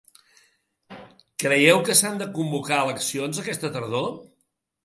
Creieu 1.43 1.83
que 1.89 1.97
s’han 1.99 2.17
de 2.23 2.29
convocar 2.39 2.83
eleccions 2.87 3.43
aquesta 3.45 3.73
tardor? 3.77 4.13